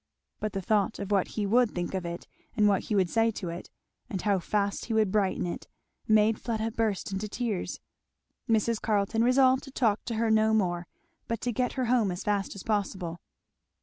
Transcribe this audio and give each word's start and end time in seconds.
But 0.39 0.53
the 0.53 0.63
thought 0.63 0.97
of 0.97 1.11
what 1.11 1.27
he 1.37 1.45
would 1.45 1.75
think 1.75 1.93
of 1.93 2.07
it, 2.07 2.27
and 2.57 2.67
what 2.67 2.85
he 2.85 2.95
would 2.95 3.07
say 3.07 3.29
to 3.33 3.49
it, 3.49 3.69
and 4.09 4.19
how 4.19 4.39
fast 4.39 4.85
he 4.85 4.95
would 4.95 5.11
brighten 5.11 5.45
it, 5.45 5.67
made 6.07 6.41
Fleda 6.41 6.71
burst 6.71 7.11
into 7.11 7.29
tears. 7.29 7.79
Mrs. 8.49 8.81
Carleton 8.81 9.23
resolved 9.23 9.61
to 9.65 9.71
talk 9.71 10.03
to 10.05 10.15
her 10.15 10.31
no 10.31 10.55
more, 10.55 10.87
but 11.27 11.39
to 11.41 11.51
get 11.51 11.73
her 11.73 11.85
home 11.85 12.09
as 12.09 12.23
fast 12.23 12.55
as 12.55 12.63
possible. 12.63 13.21